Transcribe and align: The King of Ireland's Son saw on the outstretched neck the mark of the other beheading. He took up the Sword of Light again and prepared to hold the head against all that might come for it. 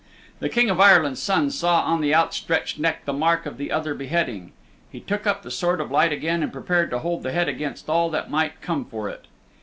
The 0.39 0.49
King 0.49 0.71
of 0.71 0.79
Ireland's 0.79 1.21
Son 1.21 1.51
saw 1.51 1.83
on 1.83 2.01
the 2.01 2.15
outstretched 2.15 2.79
neck 2.79 3.05
the 3.05 3.13
mark 3.13 3.45
of 3.45 3.59
the 3.59 3.71
other 3.71 3.93
beheading. 3.93 4.51
He 4.91 4.99
took 4.99 5.27
up 5.27 5.43
the 5.43 5.51
Sword 5.51 5.79
of 5.79 5.91
Light 5.91 6.11
again 6.11 6.41
and 6.41 6.51
prepared 6.51 6.89
to 6.89 6.97
hold 6.97 7.21
the 7.21 7.31
head 7.31 7.47
against 7.47 7.87
all 7.87 8.09
that 8.09 8.27
might 8.31 8.61
come 8.63 8.83
for 8.83 9.09
it. 9.09 9.25